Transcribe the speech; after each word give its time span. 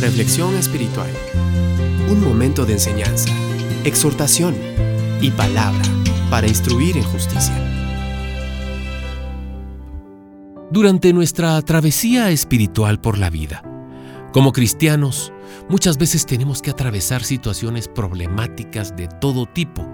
Reflexión 0.00 0.54
espiritual. 0.54 1.10
Un 2.08 2.22
momento 2.22 2.64
de 2.64 2.74
enseñanza, 2.74 3.30
exhortación 3.84 4.54
y 5.20 5.32
palabra 5.32 5.82
para 6.30 6.46
instruir 6.46 6.96
en 6.96 7.02
justicia. 7.02 7.56
Durante 10.70 11.12
nuestra 11.12 11.60
travesía 11.62 12.30
espiritual 12.30 13.00
por 13.00 13.18
la 13.18 13.28
vida, 13.28 13.64
como 14.32 14.52
cristianos, 14.52 15.32
muchas 15.68 15.98
veces 15.98 16.26
tenemos 16.26 16.62
que 16.62 16.70
atravesar 16.70 17.24
situaciones 17.24 17.88
problemáticas 17.88 18.94
de 18.94 19.08
todo 19.08 19.46
tipo, 19.46 19.84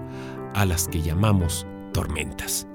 a 0.53 0.65
las 0.65 0.87
que 0.87 1.01
llamamos 1.01 1.65
tormentas. 1.93 2.67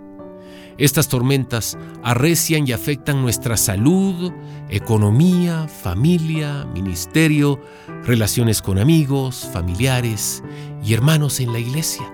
Estas 0.80 1.08
tormentas 1.08 1.76
arrecian 2.02 2.66
y 2.66 2.72
afectan 2.72 3.20
nuestra 3.20 3.58
salud, 3.58 4.32
economía, 4.70 5.68
familia, 5.68 6.64
ministerio, 6.72 7.60
relaciones 8.02 8.62
con 8.62 8.78
amigos, 8.78 9.46
familiares 9.52 10.42
y 10.82 10.94
hermanos 10.94 11.38
en 11.40 11.52
la 11.52 11.58
iglesia. 11.58 12.10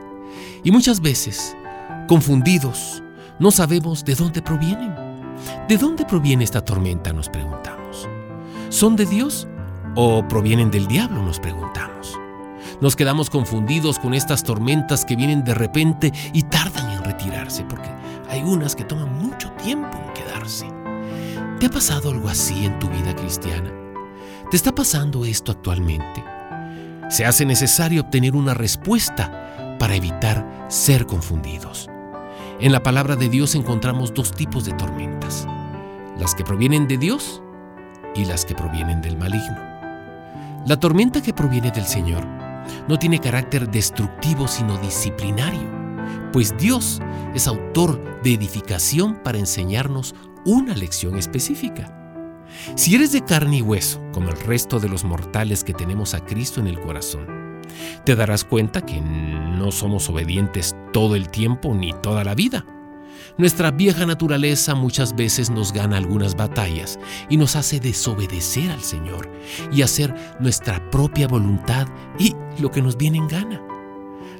Y 0.64 0.72
muchas 0.72 1.00
veces, 1.00 1.56
confundidos, 2.08 3.04
no 3.38 3.52
sabemos 3.52 4.04
de 4.04 4.16
dónde 4.16 4.42
provienen. 4.42 4.92
¿De 5.68 5.78
dónde 5.78 6.04
proviene 6.04 6.42
esta 6.42 6.64
tormenta? 6.64 7.12
Nos 7.12 7.28
preguntamos. 7.28 8.08
¿Son 8.68 8.96
de 8.96 9.06
Dios 9.06 9.46
o 9.94 10.26
provienen 10.26 10.72
del 10.72 10.88
diablo? 10.88 11.22
Nos 11.22 11.38
preguntamos. 11.38 12.18
Nos 12.80 12.96
quedamos 12.96 13.30
confundidos 13.30 14.00
con 14.00 14.12
estas 14.12 14.42
tormentas 14.42 15.04
que 15.04 15.14
vienen 15.14 15.44
de 15.44 15.54
repente 15.54 16.12
y 16.32 16.42
tardan 16.42 16.90
en 16.90 17.04
retirarse 17.04 17.62
porque 17.62 17.88
hay 18.28 18.42
unas 18.42 18.74
que 18.74 18.84
toman 18.84 19.12
mucho 19.18 19.50
tiempo 19.52 19.96
en 19.96 20.12
quedarse. 20.14 20.66
¿Te 21.60 21.66
ha 21.66 21.70
pasado 21.70 22.10
algo 22.10 22.28
así 22.28 22.64
en 22.64 22.78
tu 22.78 22.88
vida 22.88 23.14
cristiana? 23.14 23.72
¿Te 24.50 24.56
está 24.56 24.74
pasando 24.74 25.24
esto 25.24 25.52
actualmente? 25.52 26.24
Se 27.08 27.24
hace 27.24 27.44
necesario 27.44 28.02
obtener 28.02 28.34
una 28.34 28.54
respuesta 28.54 29.76
para 29.78 29.94
evitar 29.94 30.66
ser 30.68 31.06
confundidos. 31.06 31.88
En 32.60 32.72
la 32.72 32.82
palabra 32.82 33.16
de 33.16 33.28
Dios 33.28 33.54
encontramos 33.54 34.12
dos 34.12 34.32
tipos 34.32 34.64
de 34.64 34.72
tormentas, 34.72 35.46
las 36.18 36.34
que 36.34 36.44
provienen 36.44 36.88
de 36.88 36.98
Dios 36.98 37.42
y 38.14 38.24
las 38.24 38.44
que 38.44 38.54
provienen 38.54 39.02
del 39.02 39.16
maligno. 39.16 39.58
La 40.66 40.78
tormenta 40.80 41.22
que 41.22 41.32
proviene 41.32 41.70
del 41.70 41.84
Señor 41.84 42.24
no 42.88 42.98
tiene 42.98 43.20
carácter 43.20 43.70
destructivo 43.70 44.48
sino 44.48 44.78
disciplinario 44.78 45.85
pues 46.36 46.54
Dios 46.58 47.00
es 47.34 47.46
autor 47.46 48.20
de 48.22 48.34
edificación 48.34 49.22
para 49.24 49.38
enseñarnos 49.38 50.14
una 50.44 50.74
lección 50.74 51.16
específica. 51.16 52.44
Si 52.74 52.94
eres 52.94 53.12
de 53.12 53.24
carne 53.24 53.56
y 53.56 53.62
hueso, 53.62 54.02
como 54.12 54.28
el 54.28 54.38
resto 54.40 54.78
de 54.78 54.90
los 54.90 55.02
mortales 55.02 55.64
que 55.64 55.72
tenemos 55.72 56.12
a 56.12 56.22
Cristo 56.22 56.60
en 56.60 56.66
el 56.66 56.78
corazón, 56.78 57.62
te 58.04 58.14
darás 58.14 58.44
cuenta 58.44 58.82
que 58.82 59.00
no 59.00 59.72
somos 59.72 60.10
obedientes 60.10 60.76
todo 60.92 61.16
el 61.16 61.30
tiempo 61.30 61.74
ni 61.74 61.94
toda 62.02 62.22
la 62.22 62.34
vida. 62.34 62.66
Nuestra 63.38 63.70
vieja 63.70 64.04
naturaleza 64.04 64.74
muchas 64.74 65.16
veces 65.16 65.48
nos 65.48 65.72
gana 65.72 65.96
algunas 65.96 66.36
batallas 66.36 66.98
y 67.30 67.38
nos 67.38 67.56
hace 67.56 67.80
desobedecer 67.80 68.70
al 68.70 68.82
Señor 68.82 69.32
y 69.72 69.80
hacer 69.80 70.14
nuestra 70.38 70.90
propia 70.90 71.28
voluntad 71.28 71.88
y 72.18 72.34
lo 72.60 72.70
que 72.70 72.82
nos 72.82 72.98
viene 72.98 73.16
en 73.16 73.28
gana. 73.28 73.75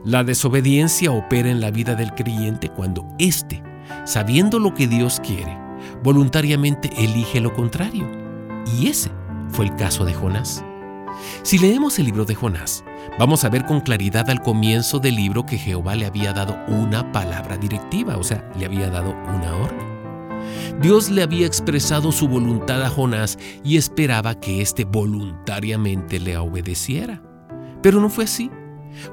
La 0.07 0.23
desobediencia 0.23 1.11
opera 1.11 1.51
en 1.51 1.61
la 1.61 1.73
vida 1.73 1.97
del 1.97 2.15
creyente 2.15 2.69
cuando 2.69 3.09
éste, 3.19 3.61
sabiendo 4.05 4.61
lo 4.61 4.73
que 4.73 4.87
Dios 4.87 5.19
quiere, 5.19 5.59
voluntariamente 6.05 6.93
elige 6.97 7.41
lo 7.41 7.53
contrario. 7.53 8.09
Y 8.79 8.87
ese 8.87 9.11
fue 9.49 9.65
el 9.65 9.75
caso 9.75 10.05
de 10.05 10.15
Jonás. 10.15 10.65
Si 11.43 11.59
leemos 11.59 11.99
el 11.99 12.05
libro 12.05 12.25
de 12.25 12.37
Jonás, 12.37 12.85
vamos 13.19 13.43
a 13.43 13.49
ver 13.49 13.67
con 13.67 13.81
claridad 13.81 14.31
al 14.31 14.43
comienzo 14.43 15.01
del 15.01 15.17
libro 15.17 15.45
que 15.45 15.59
Jehová 15.59 15.97
le 15.97 16.07
había 16.07 16.33
dado 16.33 16.57
una 16.69 17.11
palabra 17.11 17.57
directiva, 17.57 18.17
o 18.17 18.23
sea, 18.23 18.49
le 18.57 18.65
había 18.65 18.89
dado 18.89 19.11
una 19.11 19.57
orden. 19.57 20.81
Dios 20.81 21.11
le 21.11 21.25
había 21.25 21.49
expresado 21.49 22.13
su 22.13 22.29
voluntad 22.29 22.81
a 22.85 22.91
Jonás 22.91 23.41
y 23.65 23.77
esperaba 23.77 24.39
que 24.39 24.63
éste 24.63 24.85
voluntariamente 24.85 26.21
le 26.21 26.37
obedeciera. 26.37 27.21
Pero 27.83 28.01
no 28.01 28.09
fue 28.09 28.23
así. 28.23 28.53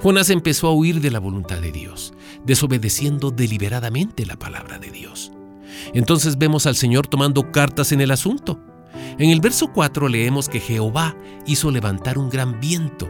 Jonás 0.02 0.30
empezó 0.30 0.68
a 0.68 0.74
huir 0.74 1.02
de 1.02 1.12
la 1.12 1.20
voluntad 1.20 1.60
de 1.60 1.72
Dios, 1.72 2.14
desobedeciendo 2.46 3.32
deliberadamente 3.32 4.26
la 4.26 4.38
palabra 4.38 4.80
de 4.80 4.92
Dios. 4.92 5.32
Entonces 5.94 6.38
vemos 6.38 6.66
al 6.66 6.76
Señor 6.76 7.08
tomando 7.08 7.52
cartas 7.52 7.92
en 7.92 8.02
el 8.02 8.12
asunto. 8.12 8.60
En 9.18 9.30
el 9.30 9.42
verso 9.42 9.72
4 9.74 10.08
leemos 10.08 10.50
que 10.50 10.60
Jehová 10.60 11.16
hizo 11.46 11.72
levantar 11.72 12.18
un 12.18 12.30
gran 12.30 12.60
viento. 12.60 13.10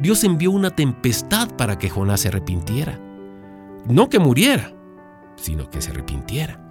Dios 0.00 0.24
envió 0.24 0.50
una 0.50 0.70
tempestad 0.70 1.54
para 1.56 1.78
que 1.78 1.88
Jonás 1.88 2.20
se 2.20 2.28
arrepintiera. 2.28 3.00
No 3.88 4.08
que 4.08 4.18
muriera, 4.18 4.74
sino 5.36 5.70
que 5.70 5.80
se 5.80 5.90
arrepintiera. 5.90 6.62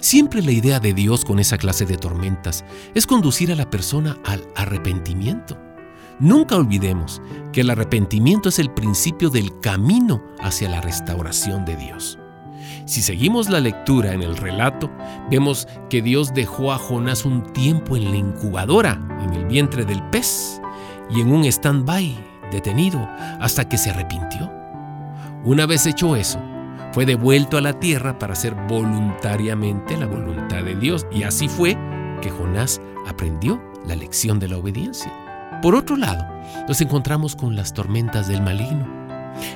Siempre 0.00 0.42
la 0.42 0.52
idea 0.52 0.80
de 0.80 0.94
Dios 0.94 1.24
con 1.24 1.38
esa 1.38 1.58
clase 1.58 1.86
de 1.86 1.96
tormentas 1.96 2.64
es 2.94 3.06
conducir 3.06 3.52
a 3.52 3.56
la 3.56 3.70
persona 3.70 4.18
al 4.24 4.44
arrepentimiento. 4.56 5.56
Nunca 6.20 6.56
olvidemos 6.56 7.20
que 7.52 7.62
el 7.62 7.70
arrepentimiento 7.70 8.48
es 8.48 8.58
el 8.58 8.70
principio 8.70 9.30
del 9.30 9.58
camino 9.60 10.22
hacia 10.40 10.68
la 10.68 10.80
restauración 10.80 11.64
de 11.64 11.76
Dios. 11.76 12.18
Si 12.84 13.02
seguimos 13.02 13.48
la 13.48 13.60
lectura 13.60 14.12
en 14.12 14.22
el 14.22 14.36
relato, 14.36 14.90
vemos 15.30 15.66
que 15.88 16.02
Dios 16.02 16.32
dejó 16.34 16.72
a 16.72 16.78
Jonás 16.78 17.24
un 17.24 17.42
tiempo 17.52 17.96
en 17.96 18.10
la 18.10 18.16
incubadora, 18.16 19.00
en 19.22 19.32
el 19.34 19.46
vientre 19.46 19.84
del 19.84 20.02
pez, 20.10 20.60
y 21.10 21.20
en 21.20 21.32
un 21.32 21.44
stand-by, 21.44 22.16
detenido, 22.50 23.08
hasta 23.40 23.68
que 23.68 23.78
se 23.78 23.90
arrepintió. 23.90 24.50
Una 25.44 25.66
vez 25.66 25.86
hecho 25.86 26.16
eso, 26.16 26.40
fue 26.92 27.06
devuelto 27.06 27.56
a 27.56 27.62
la 27.62 27.78
tierra 27.78 28.18
para 28.18 28.34
hacer 28.34 28.54
voluntariamente 28.68 29.96
la 29.96 30.06
voluntad 30.06 30.62
de 30.62 30.74
Dios, 30.74 31.06
y 31.10 31.22
así 31.22 31.48
fue 31.48 31.76
que 32.20 32.30
Jonás 32.30 32.80
aprendió 33.06 33.60
la 33.86 33.96
lección 33.96 34.38
de 34.38 34.48
la 34.48 34.58
obediencia. 34.58 35.12
Por 35.62 35.76
otro 35.76 35.96
lado, 35.96 36.26
nos 36.66 36.80
encontramos 36.80 37.36
con 37.36 37.54
las 37.54 37.72
tormentas 37.72 38.26
del 38.26 38.42
maligno. 38.42 38.84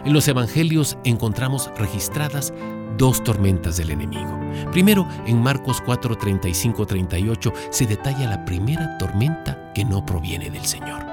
En 0.05 0.13
los 0.13 0.29
evangelios 0.29 0.97
encontramos 1.03 1.69
registradas 1.77 2.55
dos 2.97 3.25
tormentas 3.25 3.77
del 3.77 3.91
enemigo. 3.91 4.39
Primero, 4.71 5.07
en 5.27 5.43
Marcos 5.43 5.83
4, 5.85 6.17
35, 6.17 6.87
38 6.87 7.53
se 7.71 7.87
detalla 7.87 8.31
la 8.31 8.45
primera 8.45 8.97
tormenta 8.99 9.73
que 9.75 9.85
no 9.85 10.07
proviene 10.07 10.49
del 10.49 10.65
Señor. 10.65 11.05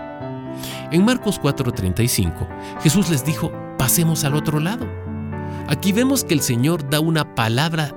En 0.91 1.03
Marcos 1.03 1.41
4:35, 1.41 2.47
Jesús 2.81 3.09
les 3.09 3.25
dijo, 3.25 3.51
pasemos 3.79 4.23
al 4.23 4.35
otro 4.35 4.59
lado. 4.59 4.87
Aquí 5.67 5.91
vemos 5.91 6.23
que 6.23 6.35
el 6.35 6.41
Señor 6.41 6.87
da 6.87 6.99
una 6.99 7.33
palabra, 7.33 7.95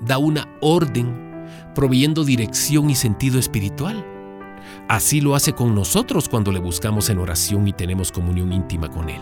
da 0.00 0.18
una 0.18 0.48
orden, 0.60 1.48
proveyendo 1.74 2.22
dirección 2.22 2.88
y 2.88 2.94
sentido 2.94 3.40
espiritual. 3.40 4.06
Así 4.90 5.20
lo 5.20 5.36
hace 5.36 5.52
con 5.52 5.72
nosotros 5.76 6.28
cuando 6.28 6.50
le 6.50 6.58
buscamos 6.58 7.10
en 7.10 7.20
oración 7.20 7.68
y 7.68 7.72
tenemos 7.72 8.10
comunión 8.10 8.52
íntima 8.52 8.88
con 8.90 9.08
Él. 9.08 9.20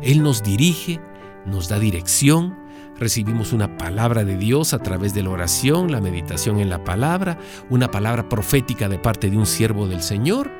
Él 0.00 0.22
nos 0.22 0.42
dirige, 0.42 0.98
nos 1.44 1.68
da 1.68 1.78
dirección, 1.78 2.56
recibimos 2.98 3.52
una 3.52 3.76
palabra 3.76 4.24
de 4.24 4.38
Dios 4.38 4.72
a 4.72 4.78
través 4.78 5.12
de 5.12 5.22
la 5.22 5.28
oración, 5.28 5.92
la 5.92 6.00
meditación 6.00 6.58
en 6.58 6.70
la 6.70 6.84
palabra, 6.84 7.38
una 7.68 7.90
palabra 7.90 8.30
profética 8.30 8.88
de 8.88 8.98
parte 8.98 9.28
de 9.28 9.36
un 9.36 9.44
siervo 9.44 9.86
del 9.88 10.00
Señor, 10.00 10.50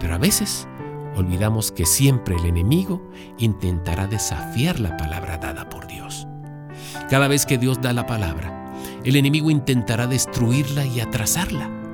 pero 0.00 0.16
a 0.16 0.18
veces 0.18 0.66
olvidamos 1.14 1.70
que 1.70 1.86
siempre 1.86 2.34
el 2.34 2.46
enemigo 2.46 3.08
intentará 3.38 4.08
desafiar 4.08 4.80
la 4.80 4.96
palabra 4.96 5.38
dada 5.38 5.68
por 5.68 5.86
Dios. 5.86 6.26
Cada 7.08 7.28
vez 7.28 7.46
que 7.46 7.56
Dios 7.56 7.80
da 7.80 7.92
la 7.92 8.04
palabra, 8.04 8.74
el 9.04 9.14
enemigo 9.14 9.48
intentará 9.48 10.08
destruirla 10.08 10.84
y 10.84 10.98
atrasarla. 10.98 11.85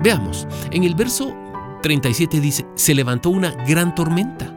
Veamos, 0.00 0.46
en 0.70 0.84
el 0.84 0.94
verso 0.94 1.34
37 1.82 2.40
dice, 2.40 2.66
se 2.74 2.94
levantó 2.94 3.30
una 3.30 3.52
gran 3.64 3.94
tormenta. 3.94 4.54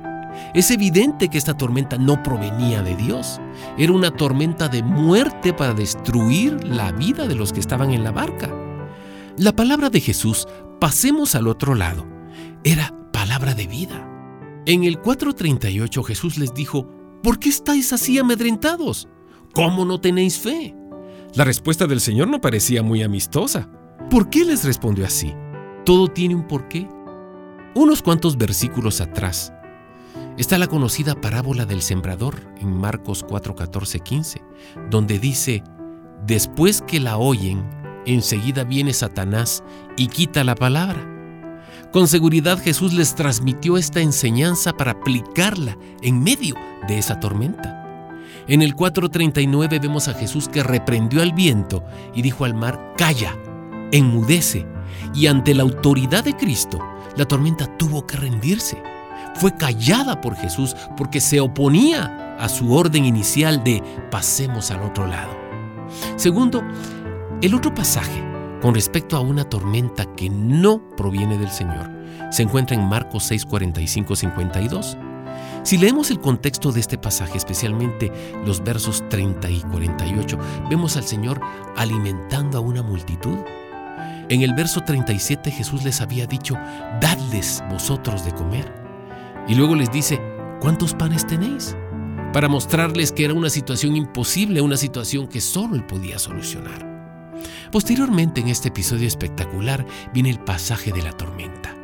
Es 0.54 0.72
evidente 0.72 1.30
que 1.30 1.38
esta 1.38 1.56
tormenta 1.56 1.98
no 1.98 2.22
provenía 2.24 2.82
de 2.82 2.96
Dios. 2.96 3.40
Era 3.78 3.94
una 3.94 4.12
tormenta 4.12 4.68
de 4.68 4.84
muerte 4.84 5.54
para 5.54 5.74
destruir 5.74 6.64
la 6.66 6.92
vida 6.92 7.28
de 7.28 7.36
los 7.36 7.54
que 7.54 7.60
estaban 7.60 7.92
en 7.92 8.04
la 8.04 8.12
barca. 8.12 8.50
La 9.38 9.54
palabra 9.56 9.90
de 9.90 10.02
Jesús, 10.02 10.48
pasemos 10.80 11.36
al 11.36 11.48
otro 11.48 11.76
lado, 11.76 12.06
era 12.64 12.94
palabra 13.14 13.54
de 13.54 13.68
vida. 13.68 14.08
En 14.66 14.84
el 14.84 15.02
4.38 15.02 16.04
Jesús 16.04 16.38
les 16.38 16.54
dijo, 16.54 16.88
¿por 17.24 17.40
qué 17.40 17.50
estáis 17.50 17.94
así 17.94 18.20
amedrentados? 18.20 19.08
¿Cómo 19.54 19.86
no 19.86 20.00
tenéis 20.00 20.38
fe? 20.38 20.76
La 21.34 21.46
respuesta 21.46 21.88
del 21.88 22.02
Señor 22.02 22.28
no 22.28 22.42
parecía 22.42 22.84
muy 22.84 23.04
amistosa. 23.04 23.70
¿Por 24.12 24.30
qué 24.30 24.44
les 24.44 24.66
respondió 24.66 25.06
así? 25.06 25.34
Todo 25.86 26.10
tiene 26.10 26.36
un 26.36 26.46
porqué. 26.46 26.86
Unos 27.76 28.02
cuantos 28.02 28.36
versículos 28.36 29.00
atrás 29.00 29.54
está 30.38 30.58
la 30.58 30.68
conocida 30.68 31.16
parábola 31.16 31.66
del 31.66 31.82
sembrador 31.82 32.42
en 32.60 32.76
Marcos 32.76 33.24
4, 33.26 33.56
14, 33.56 34.02
15, 34.02 34.42
donde 34.90 35.18
dice, 35.18 35.64
después 36.28 36.82
que 36.82 37.00
la 37.00 37.16
oyen, 37.16 37.64
enseguida 38.06 38.66
viene 38.66 38.92
Satanás 38.92 39.64
y 39.96 40.08
quita 40.08 40.44
la 40.44 40.56
palabra. 40.56 41.00
Con 41.94 42.10
seguridad 42.10 42.62
Jesús 42.62 42.92
les 42.92 43.16
transmitió 43.16 43.78
esta 43.78 44.02
enseñanza 44.02 44.74
para 44.74 44.92
aplicarla 44.92 45.78
en 46.02 46.22
medio 46.22 46.56
de 46.86 46.98
esa 46.98 47.18
tormenta. 47.22 48.20
En 48.50 48.62
el 48.62 48.76
4.39 48.76 49.80
vemos 49.80 50.10
a 50.10 50.14
Jesús 50.14 50.50
que 50.50 50.64
reprendió 50.64 51.22
al 51.22 51.32
viento 51.32 51.86
y 52.14 52.22
dijo 52.22 52.44
al 52.44 52.56
mar, 52.56 52.94
calla, 52.98 53.38
enmudece. 53.92 54.66
Y 55.14 55.28
ante 55.28 55.54
la 55.54 55.64
autoridad 55.64 56.24
de 56.24 56.36
Cristo, 56.36 56.80
la 57.16 57.26
tormenta 57.26 57.66
tuvo 57.78 58.06
que 58.06 58.18
rendirse. 58.18 58.82
Fue 59.36 59.56
callada 59.56 60.22
por 60.22 60.36
Jesús 60.36 60.76
porque 60.98 61.22
se 61.22 61.40
oponía 61.40 62.36
a 62.40 62.50
su 62.50 62.74
orden 62.74 63.06
inicial 63.06 63.64
de 63.64 63.82
pasemos 64.10 64.72
al 64.72 64.82
otro 64.84 65.08
lado. 65.08 65.32
Segundo, 66.16 66.64
el 67.42 67.54
otro 67.54 67.74
pasaje 67.74 68.24
con 68.62 68.76
respecto 68.76 69.18
a 69.18 69.22
una 69.22 69.44
tormenta 69.44 70.06
que 70.16 70.30
no 70.30 70.82
proviene 70.96 71.38
del 71.38 71.50
Señor 71.50 72.02
se 72.32 72.44
encuentra 72.44 72.78
en 72.78 72.88
Marcos 72.88 73.26
6, 73.26 73.46
52. 73.46 74.98
Si 75.64 75.78
leemos 75.78 76.12
el 76.12 76.20
contexto 76.20 76.72
de 76.72 76.80
este 76.80 76.98
pasaje, 76.98 77.38
especialmente 77.38 78.12
los 78.46 78.64
versos 78.64 79.04
30 79.10 79.50
y 79.50 79.62
48, 79.62 80.40
vemos 80.70 80.96
al 80.96 81.04
Señor 81.04 81.42
alimentando 81.76 82.58
a 82.58 82.62
una 82.62 82.82
multitud. 82.82 83.38
En 84.32 84.44
el 84.44 84.54
verso 84.54 84.80
37 84.80 85.52
Jesús 85.52 85.84
les 85.84 86.00
había 86.00 86.26
dicho, 86.26 86.56
dadles 87.02 87.62
vosotros 87.70 88.24
de 88.24 88.32
comer. 88.32 88.74
Y 89.46 89.56
luego 89.56 89.76
les 89.76 89.92
dice, 89.92 90.22
¿cuántos 90.62 90.94
panes 90.94 91.28
tenéis? 91.28 91.76
Para 92.32 92.48
mostrarles 92.48 93.12
que 93.12 93.26
era 93.26 93.34
una 93.34 93.50
situación 93.50 93.98
imposible, 93.98 94.62
una 94.62 94.78
situación 94.78 95.28
que 95.28 95.42
solo 95.42 95.76
Él 95.76 95.86
podía 95.86 96.18
solucionar. 96.18 97.36
Posteriormente 97.74 98.40
en 98.40 98.48
este 98.48 98.70
episodio 98.70 99.06
espectacular 99.06 99.86
viene 100.14 100.30
el 100.30 100.40
pasaje 100.40 100.94
de 100.94 101.02
la 101.02 101.12
tormenta. 101.12 101.76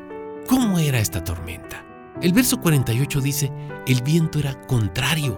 ¿Cómo 0.47 0.79
era 0.79 0.99
esta 0.99 1.21
tormenta? 1.21 1.83
El 2.21 2.31
verso 2.31 2.61
48 2.61 3.19
dice, 3.19 3.51
el 3.87 4.01
viento 4.03 4.39
era 4.39 4.53
contrario. 4.67 5.37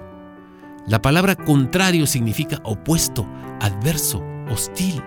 La 0.85 1.01
palabra 1.01 1.35
contrario 1.35 2.05
significa 2.05 2.59
opuesto, 2.63 3.27
adverso, 3.61 4.23
hostil. 4.47 5.01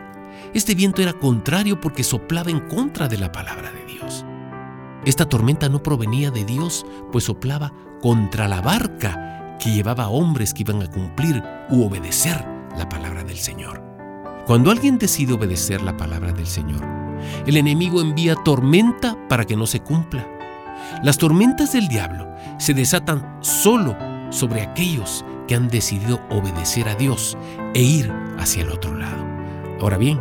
Este 0.55 0.75
viento 0.75 1.03
era 1.03 1.13
contrario 1.13 1.81
porque 1.81 2.05
soplaba 2.05 2.51
en 2.51 2.61
contra 2.61 3.09
de 3.09 3.19
la 3.19 3.33
palabra 3.33 3.73
de 3.73 3.85
Dios. 3.87 4.25
Esta 5.05 5.29
tormenta 5.29 5.69
no 5.69 5.83
provenía 5.83 6.31
de 6.31 6.45
Dios, 6.45 6.87
pues 7.11 7.25
soplaba 7.25 7.73
contra 8.01 8.49
la 8.49 8.61
barca 8.61 9.57
que 9.59 9.71
llevaba 9.71 10.09
hombres 10.09 10.53
que 10.53 10.63
iban 10.63 10.83
a 10.83 10.91
cumplir 10.91 11.43
u 11.71 11.85
obedecer 11.85 12.45
la 12.77 12.89
palabra 12.89 13.25
del 13.25 13.39
Señor. 13.39 13.83
Cuando 14.47 14.71
alguien 14.71 14.99
decide 14.99 15.35
obedecer 15.35 15.83
la 15.83 15.97
palabra 15.97 16.33
del 16.33 16.47
Señor, 16.47 16.85
el 17.47 17.57
enemigo 17.57 18.01
envía 18.01 18.35
tormenta 18.35 19.17
para 19.29 19.45
que 19.45 19.57
no 19.57 19.67
se 19.67 19.81
cumpla. 19.81 20.27
Las 21.03 21.17
tormentas 21.17 21.73
del 21.73 21.89
diablo 21.89 22.29
se 22.59 22.75
desatan 22.75 23.39
solo 23.41 23.97
sobre 24.31 24.63
aquellos 24.63 25.25
que 25.47 25.55
han 25.55 25.69
decidido 25.69 26.21
obedecer 26.31 26.89
a 26.89 26.95
Dios 26.95 27.37
e 27.75 27.83
ir 27.83 28.13
hacia 28.39 28.63
el 28.63 28.71
otro 28.71 28.95
lado. 28.97 29.25
Ahora 29.81 29.99
bien, 29.99 30.21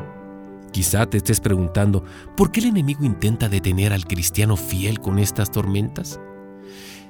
quizá 0.72 1.06
te 1.06 1.18
estés 1.18 1.40
preguntando, 1.40 2.04
¿por 2.36 2.52
qué 2.52 2.60
el 2.62 2.68
enemigo 2.68 3.04
intenta 3.04 3.50
detener 3.50 3.94
al 3.94 4.06
cristiano 4.06 4.56
fiel 4.58 5.00
con 5.00 5.20
estas 5.20 5.52
tormentas? 5.52 6.20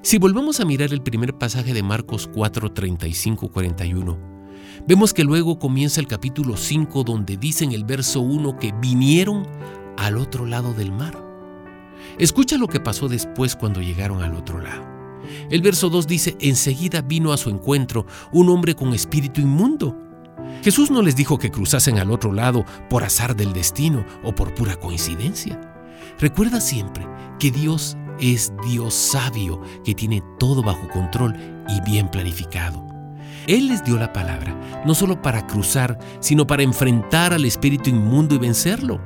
Si 0.01 0.17
volvemos 0.17 0.59
a 0.59 0.65
mirar 0.65 0.91
el 0.93 1.03
primer 1.03 1.37
pasaje 1.37 1.73
de 1.73 1.83
Marcos 1.83 2.29
4, 2.33 2.71
35, 2.73 3.49
41, 3.49 4.31
Vemos 4.87 5.13
que 5.13 5.23
luego 5.23 5.59
comienza 5.59 6.01
el 6.01 6.07
capítulo 6.07 6.57
5 6.57 7.03
donde 7.03 7.37
dice 7.37 7.63
en 7.63 7.71
el 7.71 7.83
verso 7.83 8.21
1 8.21 8.57
que 8.57 8.73
vinieron 8.81 9.47
al 9.97 10.17
otro 10.17 10.45
lado 10.45 10.73
del 10.73 10.91
mar. 10.91 11.23
Escucha 12.17 12.57
lo 12.57 12.67
que 12.67 12.79
pasó 12.79 13.07
después 13.07 13.55
cuando 13.55 13.81
llegaron 13.81 14.23
al 14.23 14.33
otro 14.33 14.59
lado. 14.59 14.83
El 15.49 15.61
verso 15.61 15.89
2 15.89 16.07
dice, 16.07 16.35
enseguida 16.39 17.01
vino 17.01 17.31
a 17.31 17.37
su 17.37 17.49
encuentro 17.49 18.05
un 18.31 18.49
hombre 18.49 18.75
con 18.75 18.93
espíritu 18.93 19.39
inmundo. 19.39 19.95
Jesús 20.61 20.91
no 20.91 21.01
les 21.01 21.15
dijo 21.15 21.39
que 21.39 21.49
cruzasen 21.49 21.97
al 21.97 22.11
otro 22.11 22.31
lado 22.31 22.65
por 22.89 23.03
azar 23.03 23.35
del 23.35 23.51
destino 23.51 24.05
o 24.23 24.33
por 24.33 24.53
pura 24.53 24.75
coincidencia. 24.75 25.59
Recuerda 26.19 26.61
siempre 26.61 27.07
que 27.39 27.49
Dios 27.49 27.97
es 28.19 28.53
Dios 28.67 28.93
sabio, 28.93 29.59
que 29.83 29.95
tiene 29.95 30.21
todo 30.37 30.61
bajo 30.61 30.87
control 30.89 31.35
y 31.67 31.81
bien 31.81 32.09
planificado. 32.09 32.85
Él 33.47 33.69
les 33.69 33.83
dio 33.83 33.97
la 33.97 34.13
palabra, 34.13 34.55
no 34.85 34.93
solo 34.93 35.19
para 35.19 35.47
cruzar, 35.47 35.97
sino 36.19 36.45
para 36.45 36.61
enfrentar 36.61 37.33
al 37.33 37.45
espíritu 37.45 37.89
inmundo 37.89 38.35
y 38.35 38.37
vencerlo. 38.37 39.01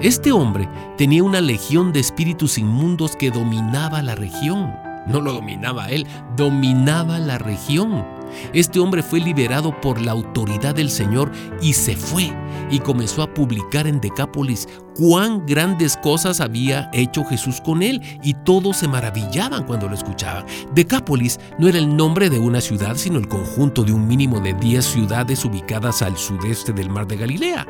Este 0.00 0.32
hombre 0.32 0.68
tenía 0.98 1.22
una 1.22 1.40
legión 1.40 1.92
de 1.92 2.00
espíritus 2.00 2.58
inmundos 2.58 3.16
que 3.16 3.30
dominaba 3.30 4.02
la 4.02 4.14
región. 4.14 4.89
No 5.06 5.20
lo 5.20 5.32
dominaba 5.32 5.88
él, 5.88 6.06
dominaba 6.36 7.18
la 7.18 7.38
región. 7.38 8.04
Este 8.52 8.78
hombre 8.78 9.02
fue 9.02 9.20
liberado 9.20 9.78
por 9.80 10.00
la 10.00 10.12
autoridad 10.12 10.74
del 10.74 10.90
Señor 10.90 11.32
y 11.60 11.72
se 11.72 11.96
fue 11.96 12.32
y 12.70 12.78
comenzó 12.78 13.22
a 13.22 13.34
publicar 13.34 13.86
en 13.86 14.00
Decápolis 14.00 14.68
cuán 14.96 15.44
grandes 15.46 15.96
cosas 15.96 16.40
había 16.40 16.88
hecho 16.92 17.24
Jesús 17.24 17.60
con 17.60 17.82
él 17.82 18.00
y 18.22 18.34
todos 18.34 18.78
se 18.78 18.88
maravillaban 18.88 19.64
cuando 19.64 19.88
lo 19.88 19.94
escuchaban. 19.94 20.46
Decápolis 20.74 21.40
no 21.58 21.68
era 21.68 21.78
el 21.78 21.96
nombre 21.96 22.30
de 22.30 22.38
una 22.38 22.60
ciudad, 22.60 22.96
sino 22.96 23.18
el 23.18 23.28
conjunto 23.28 23.82
de 23.82 23.92
un 23.92 24.06
mínimo 24.06 24.40
de 24.40 24.54
10 24.54 24.84
ciudades 24.84 25.44
ubicadas 25.44 26.02
al 26.02 26.16
sudeste 26.16 26.72
del 26.72 26.90
mar 26.90 27.06
de 27.06 27.16
Galilea. 27.16 27.66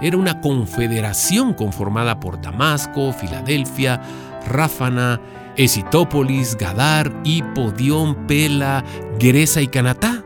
Era 0.00 0.16
una 0.16 0.40
confederación 0.40 1.54
conformada 1.54 2.20
por 2.20 2.40
Damasco, 2.40 3.12
Filadelfia, 3.12 4.00
Ráfana, 4.48 5.20
Esitópolis, 5.56 6.56
Gadar, 6.56 7.12
Hipodión, 7.24 8.26
Pela, 8.26 8.84
Geresa 9.18 9.60
y 9.60 9.68
Canatá. 9.68 10.24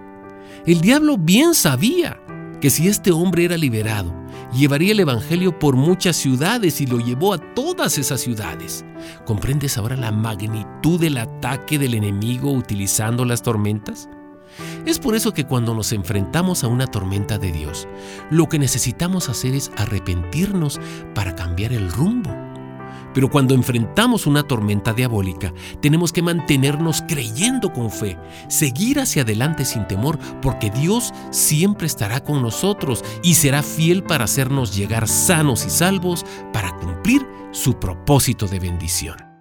El 0.67 0.81
diablo 0.81 1.17
bien 1.19 1.55
sabía 1.55 2.21
que 2.61 2.71
si 2.71 2.87
este 2.87 3.11
hombre 3.11 3.45
era 3.45 3.57
liberado, 3.57 4.15
llevaría 4.53 4.93
el 4.93 5.01
Evangelio 5.01 5.59
por 5.59 5.75
muchas 5.75 6.17
ciudades 6.17 6.81
y 6.81 6.87
lo 6.87 6.99
llevó 6.99 7.35
a 7.35 7.39
todas 7.55 7.99
esas 7.99 8.21
ciudades. 8.21 8.85
¿Comprendes 9.25 9.79
ahora 9.79 9.97
la 9.97 10.13
magnitud 10.13 11.01
del 11.01 11.19
ataque 11.19 11.79
del 11.79 11.95
enemigo 11.95 12.53
utilizando 12.53 13.25
las 13.25 13.43
tormentas? 13.43 14.09
Es 14.85 14.99
por 14.99 15.15
eso 15.15 15.33
que 15.33 15.45
cuando 15.45 15.75
nos 15.75 15.93
enfrentamos 15.93 16.63
a 16.63 16.69
una 16.69 16.87
tormenta 16.87 17.39
de 17.39 17.53
Dios, 17.53 17.89
lo 18.31 18.49
que 18.49 18.59
necesitamos 18.59 19.29
hacer 19.29 19.55
es 19.55 19.73
arrepentirnos 19.77 20.81
para 21.15 21.35
cambiar 21.35 21.73
el 21.73 21.91
rumbo 21.91 22.42
pero 23.15 23.29
cuando 23.29 23.55
enfrentamos 23.55 24.27
una 24.27 24.43
tormenta 24.43 24.93
diabólica, 24.93 25.53
tenemos 25.81 26.13
que 26.13 26.23
mantenernos 26.23 27.03
creyendo 27.09 27.73
con 27.73 27.91
fe, 27.91 28.19
seguir 28.49 29.01
hacia 29.01 29.23
adelante 29.23 29.65
sin 29.65 29.87
temor, 29.87 30.19
porque 30.41 30.71
Dios 30.71 31.13
siempre 31.31 31.87
estará 31.87 32.23
con 32.23 32.43
nosotros 32.43 33.05
y 33.23 33.35
será 33.35 33.63
fiel 33.63 34.03
para 34.03 34.25
hacernos 34.25 34.77
llegar 34.77 35.09
sanos 35.09 35.67
y 35.67 35.71
salvos 35.71 36.25
para 36.53 36.77
cumplir 36.79 37.27
su 37.53 37.79
propósito 37.79 38.47
de 38.47 38.59
bendición. 38.59 39.32